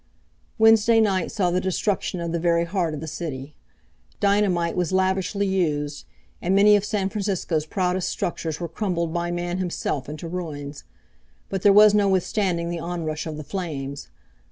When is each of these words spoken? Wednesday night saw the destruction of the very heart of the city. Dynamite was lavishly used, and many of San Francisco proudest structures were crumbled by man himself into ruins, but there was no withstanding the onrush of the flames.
Wednesday 0.57 0.99
night 0.99 1.31
saw 1.31 1.51
the 1.51 1.61
destruction 1.61 2.19
of 2.21 2.31
the 2.31 2.39
very 2.39 2.65
heart 2.65 2.95
of 2.95 3.01
the 3.01 3.07
city. 3.07 3.53
Dynamite 4.19 4.75
was 4.75 4.91
lavishly 4.91 5.45
used, 5.45 6.05
and 6.41 6.55
many 6.55 6.75
of 6.75 6.83
San 6.83 7.07
Francisco 7.07 7.59
proudest 7.69 8.09
structures 8.09 8.59
were 8.59 8.67
crumbled 8.67 9.13
by 9.13 9.29
man 9.29 9.59
himself 9.59 10.09
into 10.09 10.27
ruins, 10.27 10.85
but 11.49 11.61
there 11.61 11.71
was 11.71 11.93
no 11.93 12.09
withstanding 12.09 12.71
the 12.71 12.79
onrush 12.79 13.27
of 13.27 13.37
the 13.37 13.43
flames. 13.43 14.09